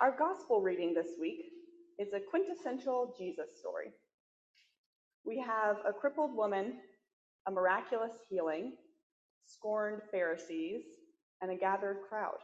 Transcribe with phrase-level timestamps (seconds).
[0.00, 1.44] Our gospel reading this week
[1.98, 3.88] is a quintessential Jesus story.
[5.26, 6.78] We have a crippled woman,
[7.46, 8.72] a miraculous healing,
[9.44, 10.84] scorned Pharisees,
[11.42, 12.38] and a gathered crowd.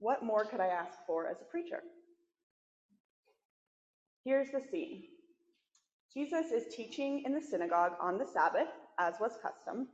[0.00, 1.78] What more could I ask for as a preacher?
[4.24, 5.04] Here's the scene
[6.12, 8.66] Jesus is teaching in the synagogue on the Sabbath,
[8.98, 9.86] as was custom.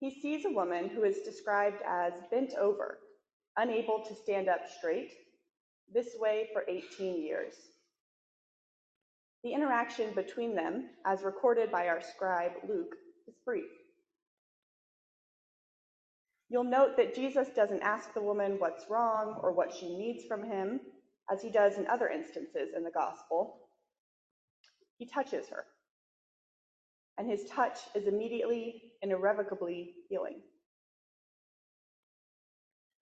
[0.00, 2.98] He sees a woman who is described as bent over,
[3.60, 5.12] unable to stand up straight,
[5.92, 7.54] this way for 18 years.
[9.44, 12.94] The interaction between them, as recorded by our scribe Luke,
[13.28, 13.70] is brief.
[16.48, 20.42] You'll note that Jesus doesn't ask the woman what's wrong or what she needs from
[20.44, 20.80] him,
[21.32, 23.60] as he does in other instances in the gospel.
[24.98, 25.64] He touches her
[27.20, 30.40] and his touch is immediately and irrevocably healing.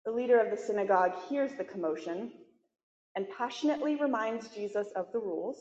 [0.05, 2.31] The leader of the synagogue hears the commotion
[3.15, 5.57] and passionately reminds Jesus of the rules.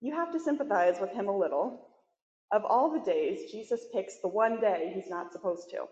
[0.00, 1.88] You have to sympathize with him a little.
[2.52, 5.86] Of all the days, Jesus picks the one day he's not supposed to.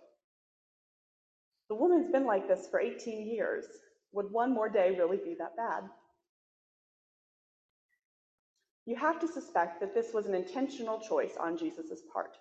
[1.68, 3.64] The woman's been like this for 18 years.
[4.12, 5.84] Would one more day really be that bad?
[8.86, 12.36] You have to suspect that this was an intentional choice on Jesus' part.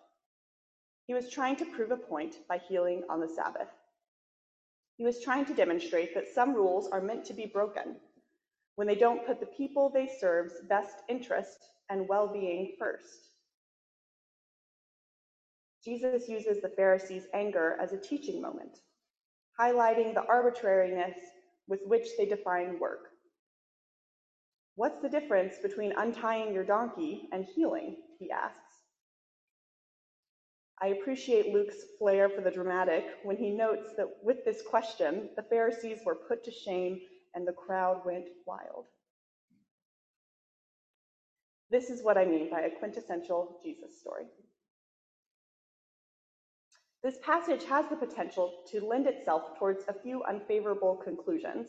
[1.08, 3.70] He was trying to prove a point by healing on the Sabbath.
[4.98, 7.96] He was trying to demonstrate that some rules are meant to be broken
[8.76, 11.58] when they don't put the people they serve's best interest
[11.90, 13.30] and well being first.
[15.84, 18.80] Jesus uses the Pharisees' anger as a teaching moment,
[19.60, 21.18] highlighting the arbitrariness
[21.68, 23.10] with which they define work.
[24.76, 27.98] What's the difference between untying your donkey and healing?
[28.20, 28.62] He asks.
[30.82, 35.44] I appreciate Luke's flair for the dramatic when he notes that with this question, the
[35.44, 37.00] Pharisees were put to shame
[37.36, 38.86] and the crowd went wild.
[41.70, 44.25] This is what I mean by a quintessential Jesus story.
[47.03, 51.68] This passage has the potential to lend itself towards a few unfavorable conclusions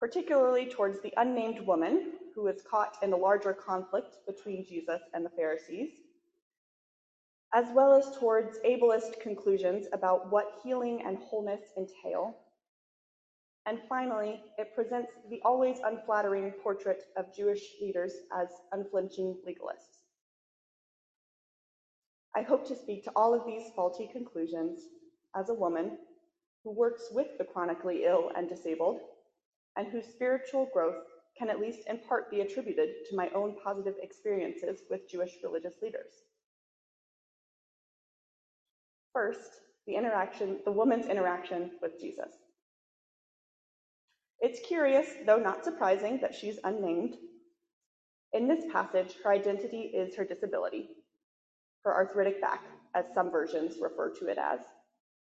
[0.00, 5.24] particularly towards the unnamed woman who is caught in a larger conflict between Jesus and
[5.24, 5.90] the Pharisees,
[7.52, 12.36] as well as towards ableist conclusions about what healing and wholeness entail.
[13.66, 20.00] And finally, it presents the always unflattering portrait of Jewish leaders as unflinching legalists.
[22.34, 24.80] I hope to speak to all of these faulty conclusions
[25.36, 25.98] as a woman
[26.62, 29.00] who works with the chronically ill and disabled
[29.76, 31.02] and whose spiritual growth
[31.36, 35.74] can at least in part be attributed to my own positive experiences with Jewish religious
[35.82, 36.12] leaders.
[39.12, 39.50] First,
[39.86, 42.32] the interaction, the woman's interaction with Jesus.
[44.40, 47.16] It's curious, though not surprising, that she's unnamed.
[48.32, 50.88] In this passage, her identity is her disability.
[51.84, 54.60] Her arthritic back, as some versions refer to it as,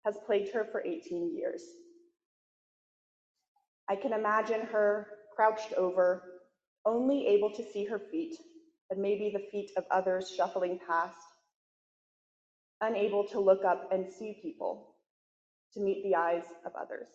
[0.04, 1.62] has plagued her for 18 years.
[3.88, 6.22] I can imagine her crouched over,
[6.84, 8.36] only able to see her feet
[8.90, 11.16] and maybe the feet of others shuffling past,
[12.80, 14.94] unable to look up and see people,
[15.74, 17.08] to meet the eyes of others.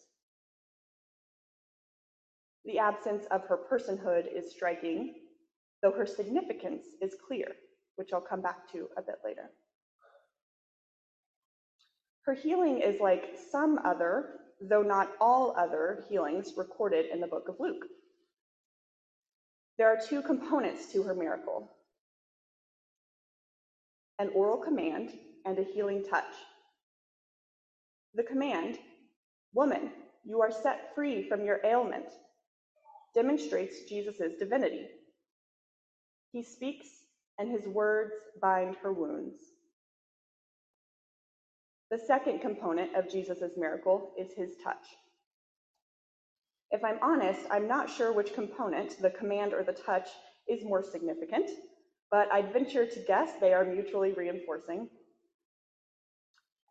[2.66, 5.16] The absence of her personhood is striking,
[5.81, 7.47] though her significance is clear,
[7.96, 9.50] which I'll come back to a bit later.
[12.25, 17.50] Her healing is like some other though not all other healings recorded in the book
[17.50, 17.85] of Luke.
[19.78, 21.72] There are two components to her miracle
[24.19, 25.12] an oral command
[25.46, 26.34] and a healing touch.
[28.16, 28.78] The command,
[29.54, 29.92] Woman,
[30.26, 32.08] you are set free from your ailment,
[33.14, 34.88] demonstrates Jesus' divinity.
[36.32, 36.88] He speaks,
[37.38, 39.40] and his words bind her wounds.
[41.91, 44.85] The second component of Jesus' miracle is his touch.
[46.72, 50.09] If I'm honest, I'm not sure which component, the command or the touch,
[50.47, 51.52] is more significant,
[52.09, 54.90] but I'd venture to guess they are mutually reinforcing.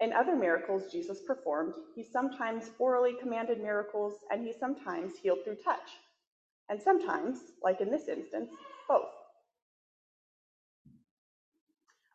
[0.02, 5.58] In other miracles Jesus performed, he sometimes orally commanded miracles and he sometimes healed through
[5.64, 5.90] touch.
[6.69, 8.50] And sometimes, like in this instance,
[8.88, 9.10] both.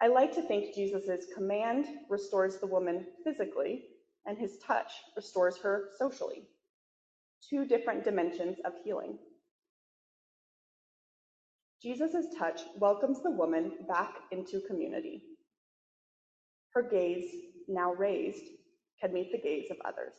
[0.01, 3.85] I like to think Jesus' command restores the woman physically,
[4.25, 6.43] and his touch restores her socially.
[7.49, 9.17] Two different dimensions of healing.
[11.81, 15.23] Jesus' touch welcomes the woman back into community.
[16.73, 17.31] Her gaze,
[17.67, 18.43] now raised,
[19.01, 20.13] can meet the gaze of others.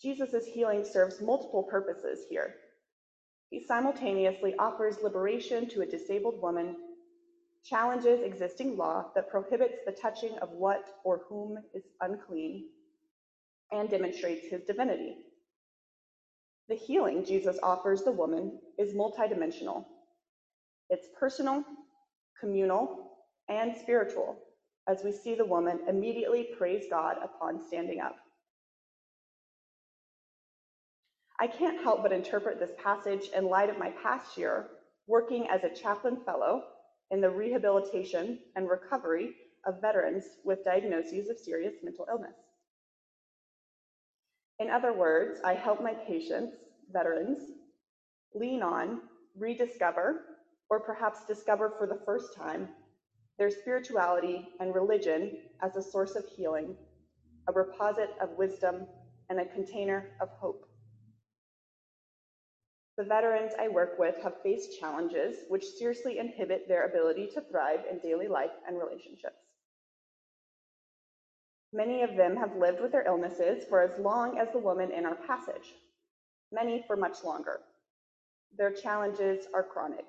[0.00, 2.54] Jesus' healing serves multiple purposes here.
[3.50, 6.76] He simultaneously offers liberation to a disabled woman,
[7.64, 12.68] challenges existing law that prohibits the touching of what or whom is unclean,
[13.72, 15.16] and demonstrates his divinity.
[16.68, 19.84] The healing Jesus offers the woman is multidimensional.
[20.88, 21.64] It's personal,
[22.40, 23.09] communal,
[23.50, 24.38] and spiritual,
[24.88, 28.16] as we see the woman immediately praise God upon standing up.
[31.38, 34.68] I can't help but interpret this passage in light of my past year
[35.06, 36.62] working as a chaplain fellow
[37.10, 39.30] in the rehabilitation and recovery
[39.66, 42.36] of veterans with diagnoses of serious mental illness.
[44.58, 46.56] In other words, I help my patients,
[46.92, 47.42] veterans,
[48.34, 49.00] lean on,
[49.36, 50.20] rediscover,
[50.68, 52.68] or perhaps discover for the first time
[53.40, 56.76] their spirituality and religion as a source of healing,
[57.48, 58.86] a reposit of wisdom,
[59.30, 60.68] and a container of hope.
[62.98, 67.80] The veterans I work with have faced challenges which seriously inhibit their ability to thrive
[67.90, 69.40] in daily life and relationships.
[71.72, 75.06] Many of them have lived with their illnesses for as long as the woman in
[75.06, 75.76] our passage,
[76.52, 77.60] many for much longer.
[78.58, 80.04] Their challenges are chronic.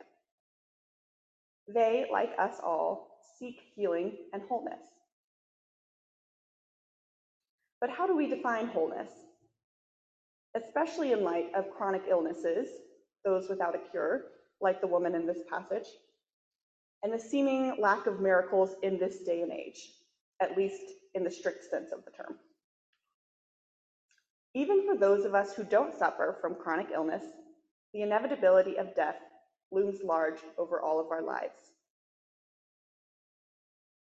[1.74, 4.82] They, like us all, seek healing and wholeness.
[7.80, 9.12] But how do we define wholeness?
[10.56, 12.68] especially in light of chronic illnesses,
[13.24, 14.24] those without a cure,
[14.60, 15.88] like the woman in this passage,
[17.04, 19.92] and the seeming lack of miracles in this day and age,
[20.42, 20.82] at least
[21.16, 22.36] in the strict sense of the term.
[24.54, 27.24] Even for those of us who don't suffer from chronic illness,
[27.94, 29.16] the inevitability of death
[29.72, 31.71] looms large over all of our lives.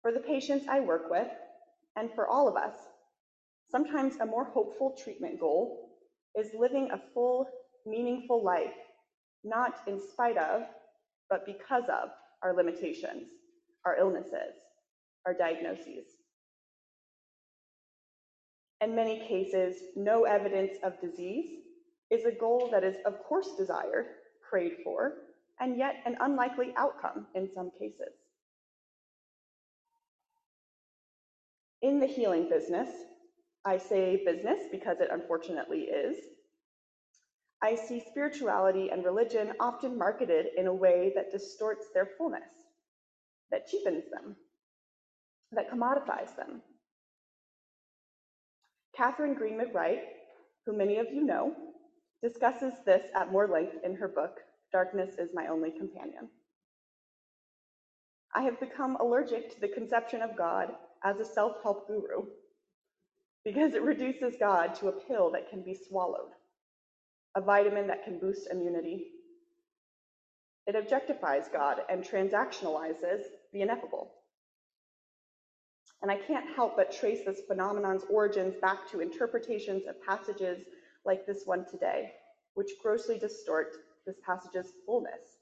[0.03, 1.29] For the patients I work with,
[1.95, 2.75] and for all of us,
[3.71, 5.91] sometimes a more hopeful treatment goal
[6.37, 7.47] is living a full,
[7.85, 8.75] meaningful life,
[9.45, 10.63] not in spite of,
[11.29, 12.09] but because of
[12.43, 13.29] our limitations,
[13.85, 14.55] our illnesses,
[15.25, 16.05] our diagnoses.
[18.81, 21.61] In many cases, no evidence of disease
[22.11, 24.07] is a goal that is, of course, desired,
[24.49, 25.13] prayed for,
[25.61, 28.22] and yet an unlikely outcome in some cases.
[31.83, 32.87] In the healing business,
[33.65, 36.15] I say business because it unfortunately is.
[37.61, 42.47] I see spirituality and religion often marketed in a way that distorts their fullness,
[43.51, 44.37] that cheapens them,
[45.51, 46.61] that commodifies them.
[48.97, 50.03] Kathryn Greene-McCreight,
[50.65, 51.53] who many of you know,
[52.21, 54.39] discusses this at more length in her book,
[54.71, 56.29] Darkness is My Only Companion.
[58.33, 60.69] I have become allergic to the conception of God
[61.03, 62.25] as a self help guru
[63.43, 66.31] because it reduces God to a pill that can be swallowed,
[67.35, 69.07] a vitamin that can boost immunity.
[70.65, 74.11] It objectifies God and transactionalizes the ineffable.
[76.01, 80.65] And I can't help but trace this phenomenon's origins back to interpretations of passages
[81.05, 82.11] like this one today,
[82.53, 85.39] which grossly distort this passage's fullness,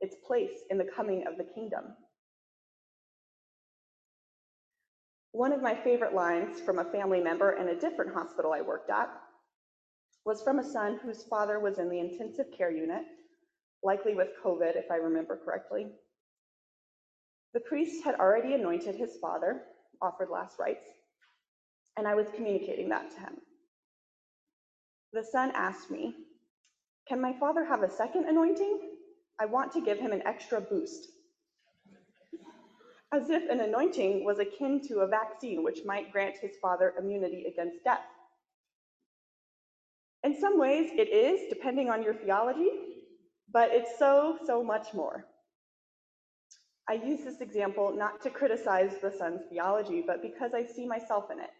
[0.00, 1.84] its place in the coming of the kingdom.
[5.36, 8.88] One of my favorite lines from a family member in a different hospital I worked
[8.88, 9.10] at
[10.24, 13.04] was from a son whose father was in the intensive care unit,
[13.82, 15.88] likely with COVID, if I remember correctly.
[17.52, 19.64] The priest had already anointed his father,
[20.00, 20.88] offered last rites,
[21.98, 23.36] and I was communicating that to him.
[25.12, 26.14] The son asked me,
[27.10, 28.80] Can my father have a second anointing?
[29.38, 31.10] I want to give him an extra boost
[33.16, 37.46] as if an anointing was akin to a vaccine which might grant his father immunity
[37.50, 38.04] against death.
[40.22, 42.70] In some ways, it is, depending on your theology,
[43.52, 45.24] but it's so, so much more.
[46.88, 51.30] I use this example not to criticize the son's theology, but because I see myself
[51.32, 51.50] in it,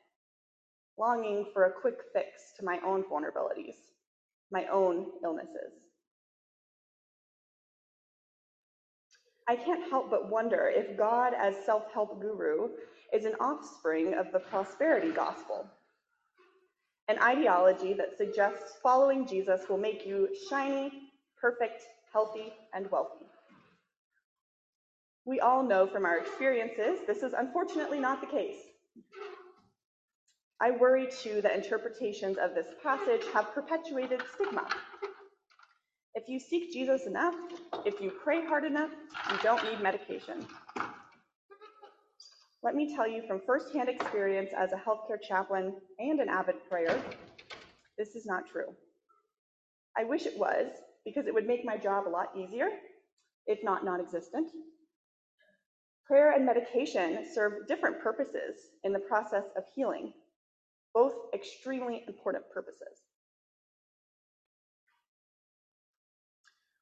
[0.98, 3.76] longing for a quick fix to my own vulnerabilities,
[4.52, 5.72] my own illnesses.
[9.48, 12.68] I can't help but wonder if God, as self help guru,
[13.12, 15.68] is an offspring of the prosperity gospel,
[17.08, 21.10] an ideology that suggests following Jesus will make you shiny,
[21.40, 23.26] perfect, healthy, and wealthy.
[25.24, 28.56] We all know from our experiences this is unfortunately not the case.
[30.60, 34.66] I worry too that interpretations of this passage have perpetuated stigma
[36.16, 37.36] if you seek Jesus enough,
[37.86, 38.90] if you pray hard enough,
[39.32, 40.46] you don't need medication.
[42.64, 47.00] Let me tell you from firsthand experience as a healthcare chaplain and an avid prayer
[47.98, 48.74] This is not true.
[49.98, 50.68] I wish it was,
[51.04, 52.68] because it would make my job a lot easier,
[53.46, 54.50] if not non-existent.
[56.06, 60.12] Prayer and medication serve different purposes in the process of healing,
[60.94, 63.05] both extremely important purposes.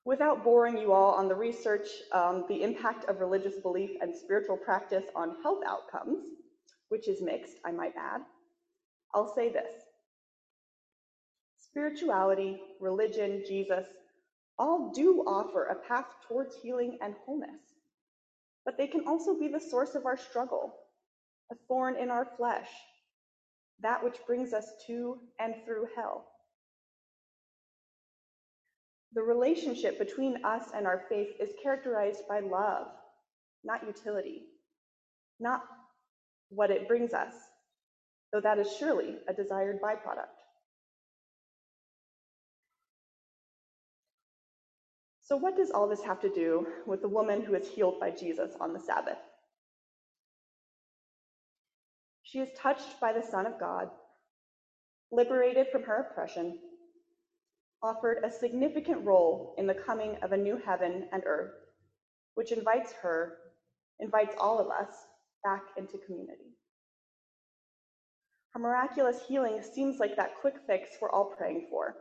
[0.05, 4.57] Without boring you all on the research, um, the impact of religious belief and spiritual
[4.57, 6.25] practice on health outcomes,
[6.91, 8.21] which is mixed, I might add,
[9.15, 9.83] I'll say this.
[11.59, 13.87] Spirituality, religion, Jesus,
[14.59, 17.63] all do offer a path towards healing and wholeness.
[18.65, 20.75] But they can also be the source of our struggle,
[21.51, 22.69] a thorn in our flesh,
[23.81, 26.27] that which brings us to and through hell.
[29.15, 32.89] The relationship between us and our faith is characterized by love,
[33.63, 34.43] not utility,
[35.39, 35.63] not
[36.49, 37.33] what it brings us,
[38.33, 40.35] though that is surely a desired byproduct.
[45.23, 48.11] So, what does all this have to do with the woman who is healed by
[48.11, 49.19] Jesus on the Sabbath?
[52.25, 53.89] She is touched by the Son of God,
[55.13, 56.59] liberated from her oppression,
[57.85, 61.53] offered a significant role in the coming of a new heaven and earth,
[62.35, 63.35] which invites her,
[64.01, 64.95] invites all of us
[65.45, 66.57] back into community.
[68.55, 71.97] Her miraculous healing seems like that quick fix we're all praying for,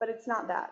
[0.00, 0.70] but it's not that.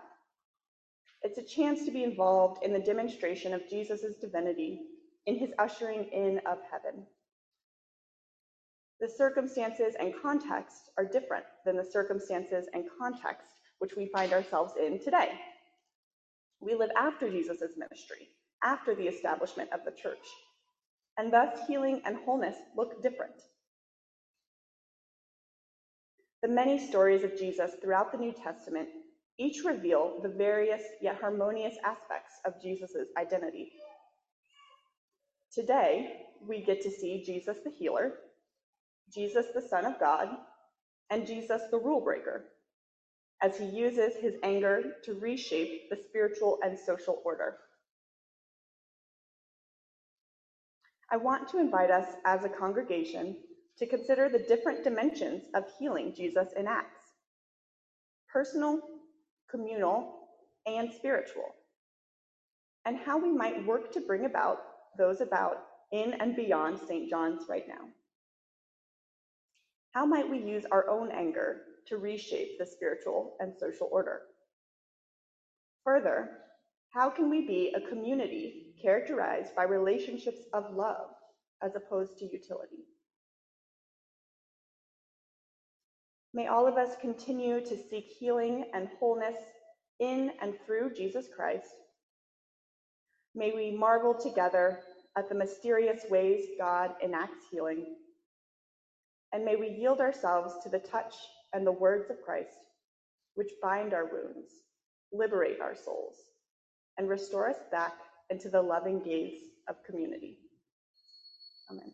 [1.23, 4.81] It's a chance to be involved in the demonstration of Jesus' divinity
[5.27, 7.07] in his ushering in of heaven.
[9.01, 14.75] The circumstances and context are different than the circumstances and context which we find ourselves
[14.81, 15.31] in today.
[16.61, 18.29] We live after Jesus' ministry,
[18.63, 20.27] after the establishment of the church,
[21.19, 23.35] and thus healing and wholeness look different.
[26.43, 28.89] The many stories of Jesus throughout the New Testament
[29.39, 33.73] each reveal the various yet harmonious aspects of Jesus' identity.
[35.53, 38.13] Today, we get to see Jesus the healer,
[39.13, 40.29] Jesus the Son of God,
[41.11, 42.45] and Jesus the rule breaker,
[43.43, 47.57] as he uses his anger to reshape the spiritual and social order.
[51.11, 53.37] I want to invite us as a congregation
[53.79, 57.11] to consider the different dimensions of healing Jesus enacts
[58.33, 58.81] personal,
[59.51, 60.29] communal,
[60.67, 61.55] and spiritual,
[62.85, 64.59] and how we might work to bring about
[64.99, 65.59] those about
[65.93, 67.09] in and beyond St.
[67.09, 67.89] John's right now.
[69.93, 74.23] How might we use our own anger to reshape the spiritual and social order?
[75.85, 76.31] Further,
[76.91, 81.11] how can we be a community characterized by relationships of love
[81.63, 82.85] as opposed to utility?
[86.35, 89.37] May all of us continue to seek healing and wholeness
[90.01, 91.73] in and through Jesus Christ.
[93.35, 94.81] May we marvel together
[95.17, 97.97] at the mysterious ways God enacts healing.
[99.33, 101.15] And may we yield ourselves to the touch
[101.53, 102.59] and the words of Christ,
[103.35, 104.51] which bind our wounds,
[105.13, 106.17] liberate our souls,
[106.99, 107.95] and restore us back
[108.31, 110.39] into the loving gaze of community.
[111.71, 111.93] Amen.